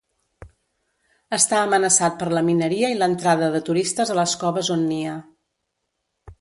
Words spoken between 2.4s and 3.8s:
mineria i l'entrada de